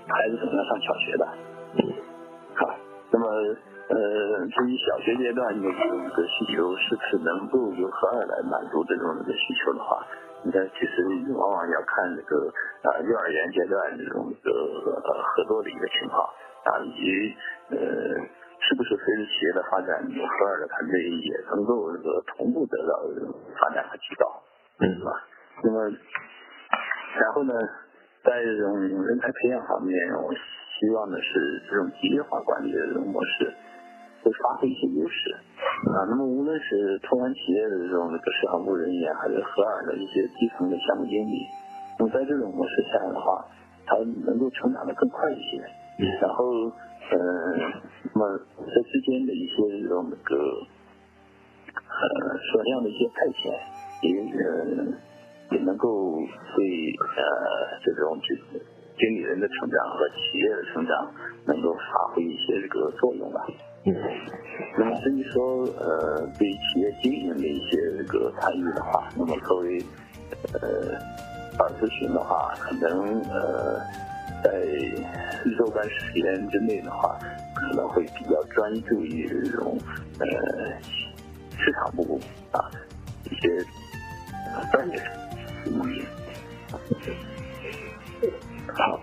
[0.06, 1.28] 孩子总要上小学的。
[2.54, 2.74] 好，
[3.10, 3.26] 那么
[3.88, 3.96] 呃，
[4.52, 10.04] 至于小学阶段的这个需求，是不是能够由荷尔来满足这种这个需求的话，
[10.44, 12.52] 那其实往往要看这个
[12.84, 16.20] 啊幼儿园阶段这种一个呃合作的一个情况
[16.68, 17.36] 啊，以及
[17.72, 17.76] 呃
[18.60, 22.92] 是不是随着企业的发展，荷尔的团队也能够这个同步得到
[23.56, 24.28] 发展和提高，
[24.80, 25.10] 嗯，是吧？
[25.64, 25.88] 那么
[27.16, 27.54] 然后呢，
[28.22, 33.50] 在这种人才培养方面，我希望的是这种职业化管理的这种模式。
[34.28, 35.32] 会发挥一些优势
[35.88, 41.46] 啊，那么无论是托管企业的这种这个市场部人员，还是合尔的一些基层的项目经理，
[41.98, 43.46] 那么在这种模式下的话，
[43.86, 45.64] 他能够成长的更快一些。
[46.20, 46.44] 然后，
[47.08, 47.16] 嗯，
[48.12, 48.38] 那么
[48.68, 50.36] 这之间的一些这种那个
[51.72, 53.48] 呃少量的一些派遣，
[54.04, 54.92] 也呃
[55.56, 56.20] 也能够
[56.54, 56.66] 对
[57.16, 58.60] 呃这种经
[58.98, 61.14] 经理人的成长和企业的成长
[61.46, 63.46] 能够发挥一些这个作用吧。
[63.88, 63.96] 嗯，
[64.76, 69.82] 那么至于说呃对企业经营的一些这个参与的话，那么作为
[70.52, 70.60] 呃
[71.58, 73.80] 二咨询的话，可能呃
[74.44, 74.50] 在
[75.56, 77.18] 若干时间之内的话，
[77.54, 79.78] 可能会比较专注于这种
[80.18, 80.26] 呃
[81.58, 82.20] 市场部
[82.52, 82.60] 啊
[83.24, 83.64] 一些
[84.70, 85.02] 专业
[88.78, 89.00] 好。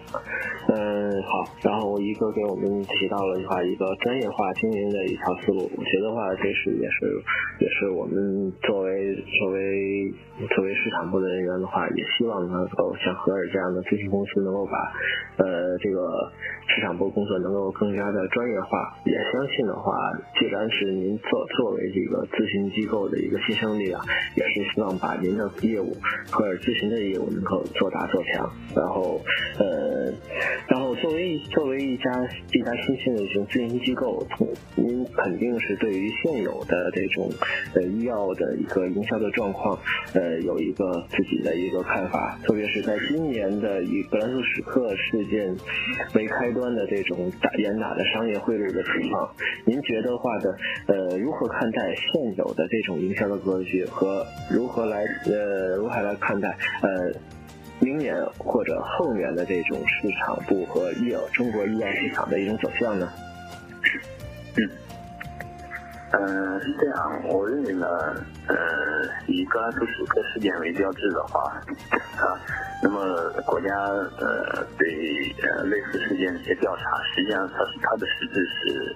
[0.68, 1.46] 嗯，好。
[1.62, 5.70] 然后一个给我们提到了的话，一个专业化经营的一条思路。
[5.78, 7.22] 我觉得话，这是也是
[7.60, 10.14] 也是我们作为作为
[10.56, 16.32] 作为市场部的人员的话，也希望能够像合尔这样的咨询公司能够把呃这个
[16.68, 18.98] 市场部工作能够更加的专业化。
[19.06, 19.94] 也相信的话，
[20.40, 24.02] 既然是您作作为这个咨询机构的一个新生力量，
[24.36, 25.96] 也是希望把您的业务
[26.32, 28.50] 合尔咨询的业务能够做大做强。
[28.76, 29.22] 然后
[29.60, 29.65] 呃。
[29.66, 30.14] 呃
[30.68, 34.26] 然后，作为作为一家一家新兴的一种咨询机构，
[34.76, 37.30] 您肯定是对于现有的这种
[37.74, 39.78] 呃医药的一个营销的状况，
[40.14, 42.38] 呃有一个自己的一个看法。
[42.44, 45.56] 特别是在今年的以格兰素史克事件
[46.14, 49.30] 为开端的这种打严打的商业贿赂的情况，
[49.66, 57.12] 您觉得话的呃如何看待现有的这种营销的格局和如何来呃如何来看待呃？
[57.80, 63.08] 明年或者后年的这种市场部和医药中国医药市场的一种走向呢？
[64.58, 64.70] 嗯，
[66.12, 67.22] 嗯，是这样。
[67.28, 67.86] 我认为呢，
[68.48, 68.56] 呃，
[69.28, 71.62] 以格兰素史克事件为标志的话，
[72.18, 72.40] 啊，
[72.82, 76.84] 那么国家呃对呃类似事件的一些调查，
[77.14, 78.96] 实际上它是它的实质是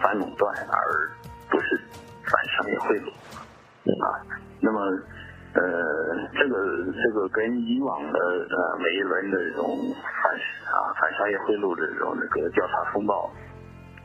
[0.00, 1.10] 反垄断，而
[1.50, 1.78] 不是
[2.22, 3.08] 反商业贿赂。
[4.02, 4.24] 啊，
[4.60, 4.80] 那么。
[5.54, 5.62] 呃，
[6.34, 6.56] 这个
[6.90, 9.78] 这个跟以往的呃每一轮的这种
[10.22, 10.34] 反
[10.66, 13.30] 啊反商业贿赂的这种那个调查风暴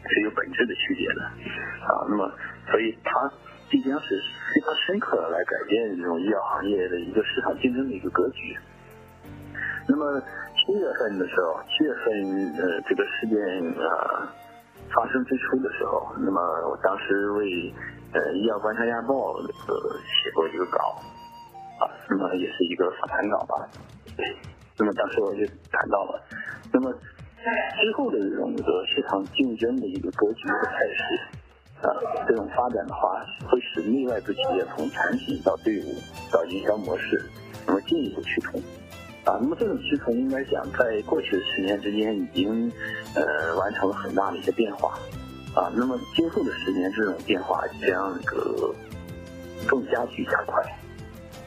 [0.05, 2.05] 是有本质的区别的啊。
[2.07, 2.31] 那么，
[2.69, 3.31] 所以它
[3.67, 4.21] 必将是
[4.53, 8.55] 非常深刻的来改变这种医药行业的一个市场竞争的一个格局。
[9.87, 10.21] 那么，
[10.53, 12.05] 七月份的时候，七月份
[12.61, 13.37] 呃这个事件
[13.81, 14.29] 啊
[14.93, 17.73] 发生之初的时候，那么我当时为
[18.13, 21.01] 呃《医药观察家报》那个写过一个稿
[21.79, 23.67] 啊，那么也是一个访谈稿吧。
[24.77, 26.21] 那么当时我就谈到了，
[26.71, 31.87] 那么之后的这种一个市场竞争的一个格局和态势啊，
[32.27, 35.95] 这种发展的话，会使内外资企业从产品到队伍
[36.31, 37.21] 到营销模式，
[37.65, 38.61] 那么进一步趋同。
[39.25, 42.71] 啊，那么这种趋同应该讲，在过去的十年之间已经
[43.15, 44.97] 呃完成了很大的一些变化。
[45.55, 48.73] 啊，那么今后的十年，这种变化将个
[49.67, 50.63] 更加剧加快。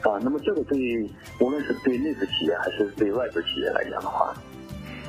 [0.03, 4.33] 啊，那么这个对无论是对内资企业还是对外资企业来讲的话，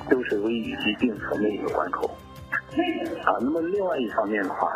[0.08, 2.10] 都是危与机并存的一个关口。
[3.24, 4.68] 啊，那么另外一方面的话，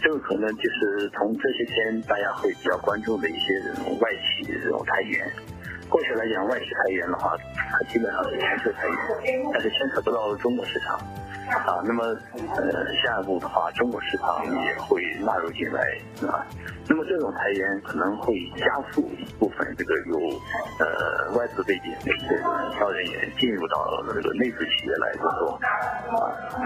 [0.00, 5.32] 这个可能就是从这些天大家会比较关注的一些这种外企这种裁员。
[5.88, 10.98] 过去来讲，外企裁员的话，它基本上是全球裁员，但是牵扯不到中国市场。
[11.46, 12.02] 啊，那么
[12.56, 16.46] 呃，下一步的话，中国市场也会纳入进来啊。
[16.86, 20.18] 那么这种裁员可能会加速一部分这个有
[20.78, 25.58] 呃外资背景的这个营销人员进入到这个内资企业来工作。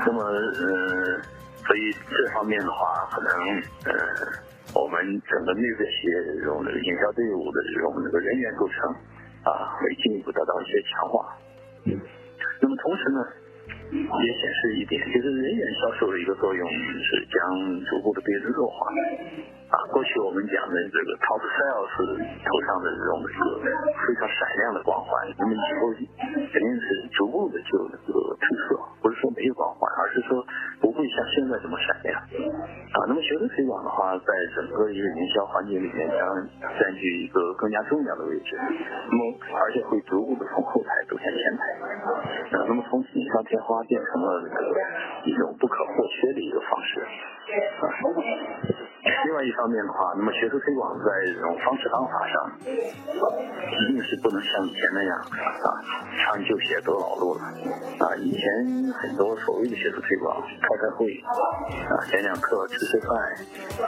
[0.05, 1.23] 那么呃，
[1.63, 3.31] 所以这方面的话，可能
[3.87, 3.95] 呃，
[4.75, 8.91] 我们整个内资企业这种这个营销队伍的这种这个人员构成
[9.45, 11.39] 啊，会进一步得到一些强化。
[12.61, 13.21] 那么同时呢？
[13.91, 13.97] 也
[14.37, 18.87] 显示一点，就是人员销售的一个作用是将逐步的被弱化。
[19.69, 21.93] 啊，过去我们讲的这个 top sales
[22.41, 23.61] 头上的这种一个
[24.01, 30.41] 非常闪亮的光环，那么以后肯定是逐步的就这个褪色，不是说没有光环，而是说
[30.81, 32.17] 不会像现在这么闪亮。
[32.17, 36.17] 啊，那么学生推广的话，在整个一个营销环节里面将
[36.81, 38.57] 占据一个更加重要的位置。
[38.57, 39.21] 那么，
[39.53, 41.63] 而且会逐步的从后台走向前台。
[42.65, 44.65] 那么从锦上添花变成了这个
[45.29, 47.05] 一种不可或缺的一个方式。
[47.05, 47.85] 啊。
[49.25, 55.67] 另外一上面的话，那么学术推广在这种方式方法上，一定是不能像以前那样啊，
[56.23, 57.43] 长就写得老路了
[57.99, 58.15] 啊。
[58.23, 58.49] 以前
[58.95, 61.11] 很多所谓的学术推广，开开会
[61.91, 63.19] 啊，讲讲课，吃吃饭，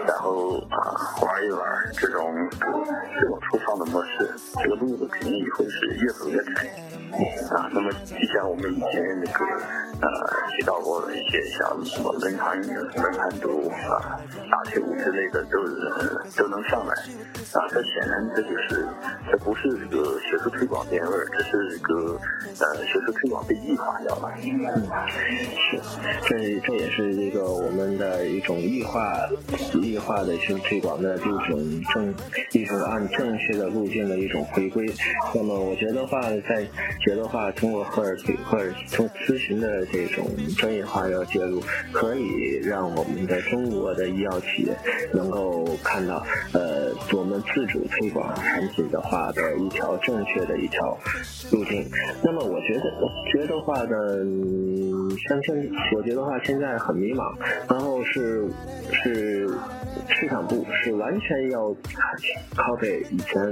[0.08, 0.76] 然后啊
[1.22, 1.62] 玩一玩，
[1.94, 4.28] 这种这种粗放的模式，
[4.60, 6.66] 这个路子肯定以后是越走越窄
[7.54, 7.70] 啊。
[7.72, 9.44] 那么就像我们以前那个
[10.02, 10.06] 呃
[10.50, 14.18] 提到过的一些像什么论坛论坛读啊，
[14.50, 14.90] 大学五。
[15.00, 16.94] 之类的都都能上来
[17.52, 17.66] 啊！
[17.70, 18.86] 这显然这就是
[19.30, 22.18] 这不是这个学术推广变味儿，这是一个
[22.60, 24.30] 呃学术推广被异化掉了。
[24.42, 24.86] 嗯，
[25.56, 25.80] 是，
[26.28, 29.16] 这这也是一个我们的一种异化
[29.82, 32.14] 异化的学术推广的这种正
[32.52, 34.90] 一种按正确的路径的一种回归。
[35.34, 36.66] 那么我觉得话，在
[37.00, 44.76] 觉得话，通过赫尔赫尔从咨询的这种专业化要介入，可以让我们的中国的医药企业。
[45.12, 45.49] 能够
[45.82, 50.96] 看到，呃，我们自主推广产品的话的一条正确的一条
[51.50, 51.84] 路径。
[52.22, 52.92] 那么，我觉得，
[53.32, 53.96] 觉得话呢，
[55.28, 57.34] 像现，我觉得话现在很迷茫，
[57.68, 58.48] 然后是
[58.92, 59.48] 是
[60.08, 61.74] 市场部是完全要
[62.56, 63.42] 靠背以前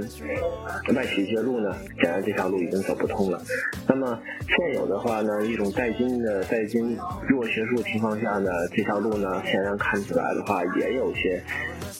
[0.95, 3.41] 外企介入呢，显然这条路已经走不通了。
[3.87, 11.41] 那么现有的话呢，一种代金的代金弱学术情况下呢，这条路呢，显然看起来的话也有些。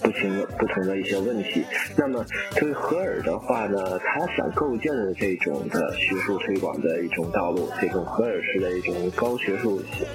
[0.02, 1.63] 不同不同的一些问题。
[1.97, 2.25] 那么，
[2.56, 10.06] 对荷尔的话呢，他想构建的这种的学术推广的一种道路，这种荷尔式的一种高学术性、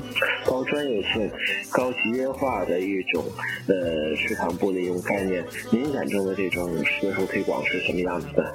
[0.44, 1.30] 高专业性、
[1.70, 3.24] 高集约化的一种
[3.68, 8.52] 呃市场部的一种概念，您眼中的这种学术推广是什么样子的？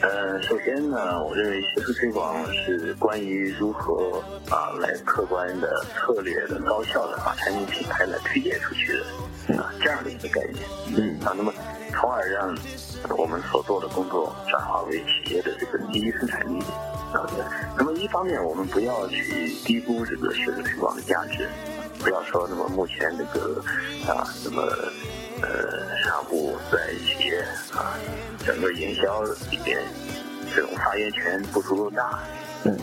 [0.00, 8.92] 呃，首先呢，我认为学术推广是关于如何啊来客观的、策略的、高效的把产品品牌来推荐出去
[9.48, 10.64] 的啊这样的一个概念。
[10.96, 11.52] 嗯啊，那么
[11.92, 12.56] 从而让
[13.16, 16.60] 我们所做的工作转化为企业的这个第一生产力
[17.12, 17.26] 啊。
[17.76, 21.48] 那么一方面，我们不要去低估这个学术推广的价值，
[21.98, 23.62] 不要说那么目前这个
[24.06, 24.62] 啊那么。
[25.40, 25.48] 呃，
[25.96, 27.40] 市场部在企业
[27.72, 27.94] 啊，
[28.44, 29.78] 整个营销里边，
[30.52, 32.18] 这种发言权不足够大。
[32.64, 32.76] 嗯。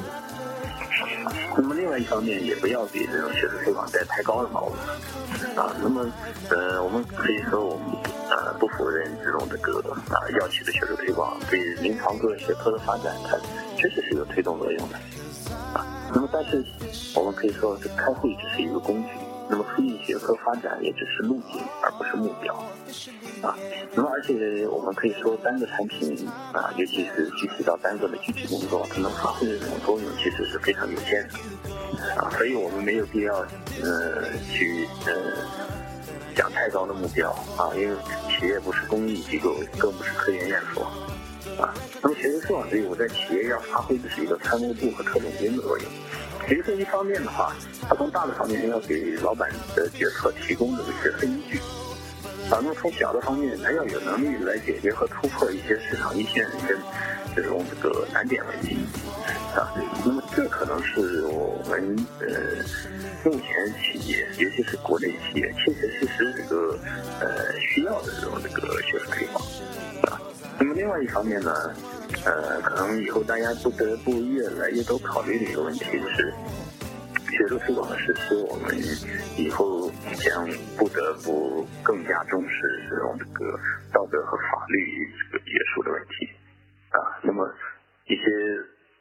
[1.58, 5.60] 那么另外一方面，也不要给这种学术推广戴太高的帽子。
[5.60, 6.10] 啊，那么
[6.50, 7.88] 呃，我们可以说，我们
[8.30, 13.36] 呃不否认这种这个啊药企的学术推广对临床各学科的发展，它
[13.76, 14.98] 确实是有推动作用的。
[15.74, 16.64] 啊，那么但是
[17.16, 19.10] 我们可以说，这开会只是一个工具。
[19.48, 22.52] 那么复印学科发展也只是路径，而不是目标
[23.44, 23.56] 啊。
[23.94, 31.38] 那么而且我们可以说，单个产品啊，尤其是具体到单个的具体工作，它能发挥的这种作用其实是非常有限的
[32.20, 32.28] 啊。
[32.32, 33.36] 所以我们没有必要
[33.84, 35.14] 呃去呃
[36.36, 37.96] 讲太高的目标啊，因为
[38.28, 40.92] 企业不是公益机构，更不是科研院所
[41.60, 41.74] 啊。
[42.02, 45.88] 那么学术推广队伍在企业要发挥的是一个参谋部和特种兵的作用。
[46.48, 47.56] 比如说一方面的话，
[47.88, 51.58] 它从大的方面要给老板的决策提供这个决策依据，
[52.52, 56.78] 啊，那么从小的方面，它要有能力来解决和突破一些市场一线跟
[57.36, 58.78] 这种这个难点问题，
[59.56, 59.74] 啊，
[60.06, 62.28] 那么这可能是我们呃
[63.24, 66.78] 目前企业，尤其是国内企业，切切实实这个
[67.22, 69.44] 呃需要的这种这个学术推广，
[70.04, 70.22] 啊，
[70.58, 71.52] 那么另外一方面呢？
[72.26, 76.34] 呃，可能以后大家不得不越来越多考虑的一个问题就是，
[77.30, 78.74] 学术推广的实施，我们
[79.38, 80.48] 以后将
[80.78, 83.60] 不得不更加重视这种这个
[83.92, 86.30] 道德和法律这个约束的问题
[86.90, 87.20] 啊。
[87.22, 87.54] 那么
[88.08, 88.24] 一些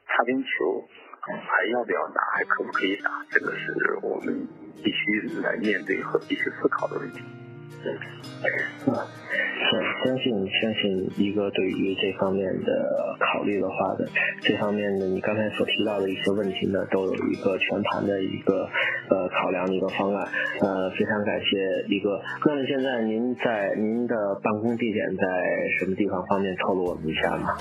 [0.09, 0.89] 擦边球
[1.23, 4.47] 还要不要打，还可不可以打，这个是我们
[4.83, 7.21] 必须来面对和必须思考的问题。
[10.05, 14.07] 相信相信一个对于这方面的考虑的话的，
[14.43, 18.69] 这方面的你刚才所提到的一些问题呢，都有一个全盘的一个
[19.09, 20.29] 呃考量的一个方案。
[20.61, 22.21] 呃，非常感谢一哥。
[22.45, 25.25] 那么现在您在您的办公地点在
[25.79, 26.23] 什么地方？
[26.27, 27.57] 方便透露我们一下吗？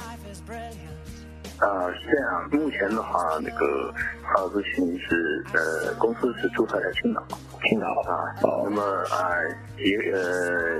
[1.59, 2.49] 啊，是这样。
[2.51, 7.23] 目前的话，那个华咨询是呃，公司是注册在青岛，
[7.69, 8.35] 青岛啊。
[8.63, 9.37] 那么啊，
[9.77, 10.79] 一呃，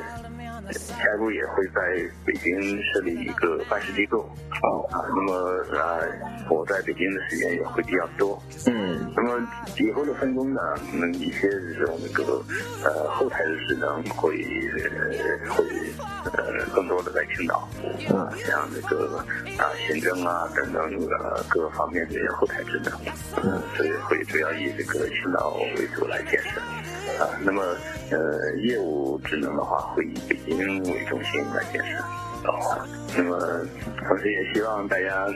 [0.72, 1.82] 下一步也会在
[2.26, 4.20] 北京设立一个办事机构。
[4.64, 4.88] 哦。
[4.92, 5.34] 啊，那么
[5.78, 6.00] 啊，
[6.50, 8.42] 我在北京的时间也会比较多。
[8.68, 9.12] 嗯。
[9.16, 9.48] 那么
[9.80, 10.62] 以后的分工呢，
[10.94, 12.44] 嗯，一些这种那个
[12.84, 14.38] 呃后台的职能会
[15.50, 15.66] 会
[16.26, 17.68] 呃更多的在青岛。
[18.10, 19.18] 嗯，像那个
[19.58, 20.64] 啊行政啊等。
[20.74, 20.84] 等
[21.20, 22.92] 呃各个方面的后台职能，
[23.44, 26.60] 嗯，所以会主要以这个青岛为主来建设，
[27.24, 27.62] 啊，那么
[28.14, 31.98] 呃业务职能的话会以北京为中心来建设，
[32.48, 32.88] 啊，
[33.18, 33.38] 那么
[34.08, 35.28] 同时也希望大家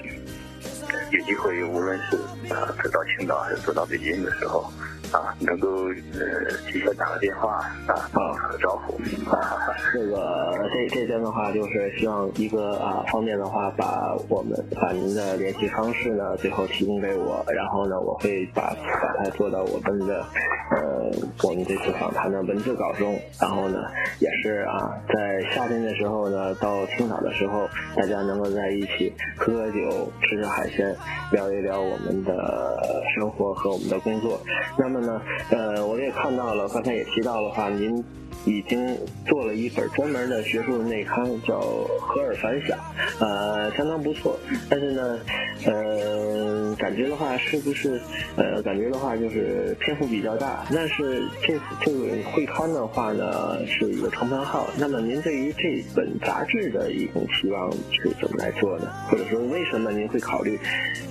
[1.12, 2.18] 有机会，无论是
[2.50, 4.72] 呃走到青岛还是走到北京的时候。
[5.12, 6.22] 啊，能够呃
[6.68, 8.94] 提前打个电话啊，打个招呼
[9.30, 9.58] 啊。
[9.94, 20.26] 这个这这边的话，就是希望一个啊方便的话，把我们把您的联系方式呢，最后提供给我，然后呢，我会把把它做到我们的
[20.72, 21.10] 呃
[21.44, 23.18] 我们这次访谈的文字稿中。
[23.40, 23.80] 然后呢，
[24.20, 30.94] 也是啊，在夏天的时候呢，到青岛的时候，大家能够在一起喝喝酒，吃吃海鲜，
[31.32, 34.38] 聊一聊我们的生活和我们的工作。
[34.78, 34.97] 那么。
[35.02, 35.22] 呢，
[35.52, 38.04] 呃，我也看到了，刚才也提到了话，您
[38.46, 41.60] 已经做了一本专门的学术内刊，叫
[42.00, 42.78] 《合尔反响》，
[43.20, 44.40] 呃，相当不错。
[44.70, 45.20] 但是呢，
[45.66, 48.00] 呃，感觉的话，是不是
[48.36, 50.66] 呃，感觉的话就是篇幅比较大。
[50.74, 54.68] 但是这这个会刊的话呢，是一个成盘号。
[54.78, 58.92] 那么您对于这本杂志的一种期望是怎么来做呢？
[59.10, 60.58] 或者说，为什么您会考虑，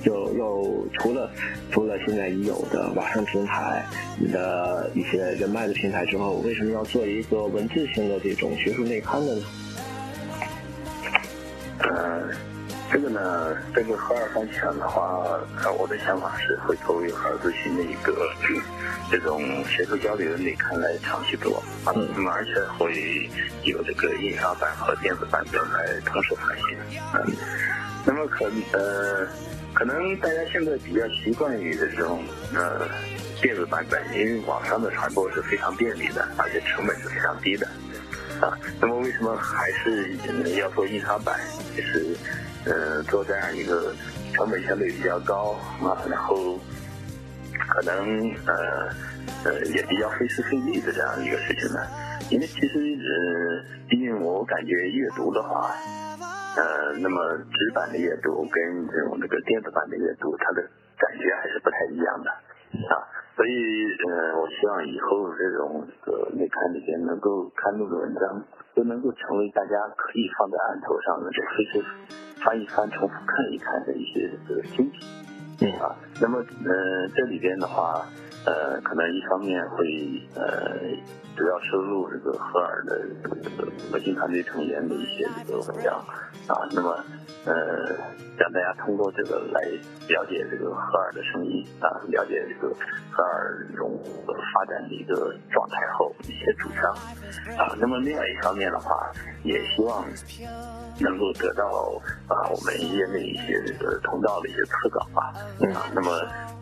[0.03, 1.31] 就又除了
[1.71, 3.85] 除了现在已有的网上平台？
[4.19, 9.43] 你的一些人脉的平台之后，为什么要做一个文字性的这种学术内刊的呢？
[11.79, 12.23] 呃，
[12.91, 18.31] 这个呢，这个合尔方向的话，呃，我的想法是会作为合尔咨询的一个
[19.11, 23.29] 这种学术交流的内刊来长期做啊，那么而且会
[23.65, 26.79] 有这个印刷版和电子版本来同时发行
[27.15, 27.33] 嗯，
[28.05, 29.27] 那么可呃，
[29.75, 32.23] 可能大家现在比较习惯于这种
[32.55, 32.89] 呃。
[33.41, 37.67] 电子版本，因为网上的传播是非常便利的，而且成本是非常低的，
[38.41, 40.17] 啊，那么为什么还是
[40.59, 41.39] 要做印刷版？
[41.77, 42.17] 就是，
[42.65, 43.95] 呃，做这样一个
[44.33, 45.53] 成本相对比较高
[45.85, 46.59] 啊，然后
[47.69, 48.89] 可能呃
[49.45, 51.81] 呃也比较费时费力的这样一个事情呢？
[52.31, 55.71] 因为其实呃，毕竟我感觉阅读的话，
[56.57, 60.63] 呃，那么纸版的阅读跟这种这个电子版的阅读，它的
[60.97, 62.31] 感觉还是不太一样的，
[62.89, 62.97] 啊。
[63.37, 63.53] 所以，
[64.09, 68.43] 呃，我希望以后这种这个内刊里边能够刊录的文章，
[68.75, 71.85] 都能够成为大家可以放在案头上的，就随时
[72.43, 75.01] 翻一翻、重复看一看的一些这个精品。
[75.61, 78.07] 嗯啊，那么，呃，这里边的话，
[78.47, 79.87] 呃，可能一方面会
[80.35, 80.81] 呃
[81.37, 82.99] 主要收录这个赫尔的
[83.93, 85.95] 核心团队成员的一些这个文章
[86.49, 86.97] 啊，那么
[87.45, 87.55] 呃
[88.39, 89.61] 让大家通过这个来
[90.09, 92.75] 了解这个赫尔的声音啊，了解这个
[93.11, 94.01] 赫尔这种
[94.55, 96.91] 发展的一个状态后一些主张
[97.59, 99.13] 啊，那么另外一方面的话，
[99.45, 100.05] 也希望
[100.99, 105.37] 能够得到啊我们业内一些这个通道的一些词稿啊，
[105.75, 106.11] 啊，那么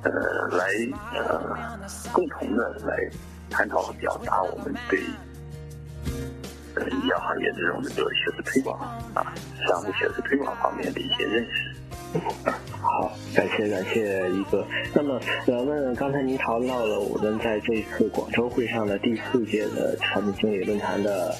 [0.02, 0.10] 呃
[0.58, 0.66] 来
[1.14, 1.78] 呃
[2.12, 3.08] 共同的来。
[3.54, 5.00] 探讨和表达我们对
[6.74, 8.76] 呃医药行业这种这个学术推广
[9.14, 9.32] 啊，
[9.64, 11.73] 商务学术推广方面的一些认识。
[12.80, 14.64] 好，感谢感谢一哥。
[14.94, 21.34] 那么，咱们刚才您谈到了我们在这次广州会上的第四届的产品经理论坛的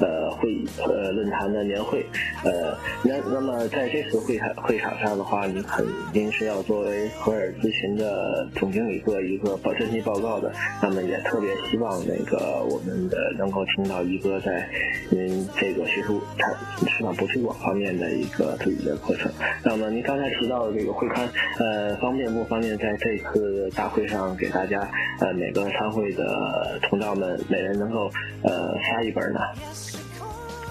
[0.00, 2.04] 呃会议呃论坛的年会，
[2.44, 10.52] 呃那那么在这次会场会场上的话，您肯定是要作为合尔咨询的总经理做一个报真题报告的。
[10.82, 14.68] 那么也特别希望那个我们的能够听到一哥在
[15.10, 16.54] 您这个学术产
[16.86, 19.30] 市场部推广方面的一个自己的课程。
[19.62, 20.88] 那么您刚才提到的这个。
[20.98, 21.28] 会刊，
[21.60, 24.80] 呃，方便不方便在这次大会上给大家，
[25.20, 28.10] 呃，每个参会的同道们每人能够，
[28.42, 29.38] 呃，发一本呢？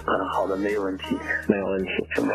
[0.06, 1.90] 嗯，好的，没有问题，没有问题。
[2.14, 2.34] 什么？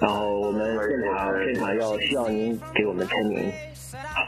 [0.00, 3.52] 然后我们现场现场要需要您给我们签名。
[3.92, 4.26] 好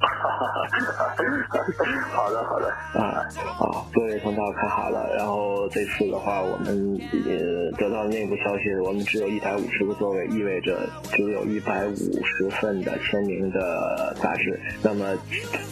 [2.30, 3.26] 的，好的啊，
[3.58, 5.14] 好，各位同道看好了。
[5.16, 7.38] 然后这次的话，我们也
[7.76, 14.58] 得到内部消息，我们只有一百五十个座位，意味着只有一百五十份的签名的杂志。
[14.82, 15.16] 那么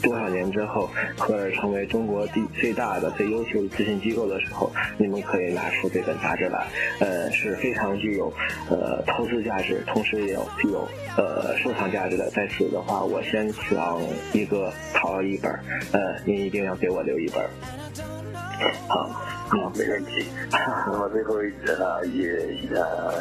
[0.03, 6.67] 多少年之后，科尔成为中国第最大的、最优秀的咨询机构的时候，你们可以拿出这本杂志来，
[7.01, 8.33] 呃，是非常具有
[8.71, 12.29] 呃投资价值，同时也有具有呃收藏价值的。
[12.31, 13.99] 在此的话，我先向。
[14.33, 15.51] 一个淘了一本，
[15.93, 17.45] 呃，您一定要给我留一本。
[18.89, 19.09] 好，
[19.49, 20.27] 好，没问题。
[20.51, 22.31] 那么最后一点呢也
[22.75, 23.15] 呃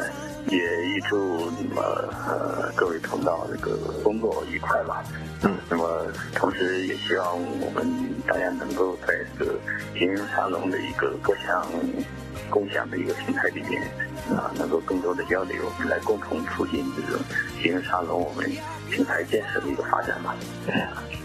[0.48, 1.84] 也预祝你们
[2.26, 5.04] 呃各位同道这个工作愉快吧。
[5.44, 7.86] 嗯，那么同时也希望我们
[8.26, 9.54] 大家能够在这个
[9.96, 11.64] 金融沙龙的一个各项
[12.50, 13.80] 共享的一个平台里面
[14.36, 15.56] 啊，能够更多的交流，
[15.88, 17.20] 来共同促进这种
[17.62, 18.50] 金融沙龙我们。
[18.90, 20.34] 平台建设的一个发展吧。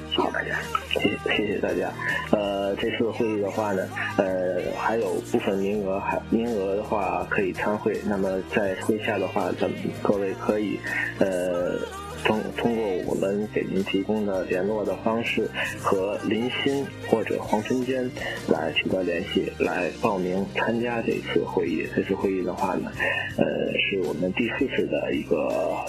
[0.09, 0.59] 谢谢大家，
[0.91, 1.91] 谢谢谢谢大家。
[2.32, 3.88] 呃，这次会议的话呢，
[4.18, 7.99] 呃，还有部分名额，还名额的话可以参会。
[8.05, 10.80] 那么在会下的话，咱们各位可以，
[11.20, 11.80] 呃。
[12.24, 15.49] 通通过我们给您提供的联络的方式
[15.82, 18.09] 和林鑫或者黄春坚
[18.47, 21.86] 来取得联系，来报名参加这次会议。
[21.93, 22.89] 这次会议的话呢，
[23.38, 23.43] 呃，
[23.78, 25.36] 是我们第四次的一个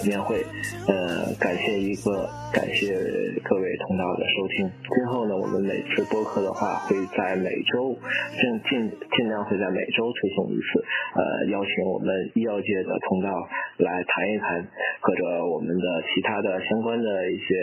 [0.03, 0.43] 年会，
[0.87, 2.91] 呃，感谢一个感谢
[3.43, 4.69] 各位同道的收听。
[4.83, 7.95] 今后呢，我们每次播客的话会在每周
[8.35, 10.83] 尽尽尽量会在每周推送一次，
[11.15, 13.31] 呃，邀请我们医药界的同道
[13.77, 14.67] 来谈一谈，
[14.99, 16.24] 或者我们的其。
[16.25, 17.53] 他的相关的一些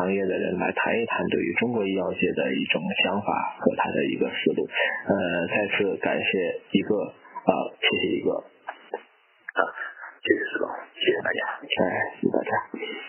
[0.00, 3.28] 行业的人来谈一谈对于中国医药界的一种想法
[3.60, 4.64] 和他的一个思路。
[4.64, 6.96] 呃，再次感谢一个
[7.44, 9.60] 啊，谢谢一个啊，
[10.24, 11.68] 谢谢四总，谢谢大家，再
[12.16, 13.05] 谢谢大家。